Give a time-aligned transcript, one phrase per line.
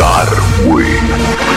[0.00, 1.49] Darwin.